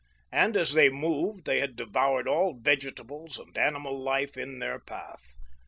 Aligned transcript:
And, 0.31 0.57
as 0.57 0.73
they 0.73 0.89
moved, 0.89 1.45
they 1.45 1.59
had 1.59 1.75
devoured 1.75 2.27
all 2.27 2.57
vegetables 2.59 3.37
and 3.37 3.55
animal 3.55 3.95
life 4.01 4.35
in 4.35 4.57
their 4.57 4.79
path. 4.79 5.35